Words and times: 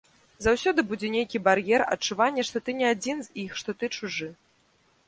Заўсёды 0.45 0.85
будзе 0.91 1.11
нейкі 1.15 1.41
бар'ер, 1.47 1.83
адчуванне, 1.97 2.47
што 2.51 2.57
ты 2.65 2.71
не 2.79 2.87
адзін 2.97 3.17
з 3.29 3.33
іх, 3.45 3.51
што 3.63 3.69
ты 3.79 3.85
чужы. 4.01 4.35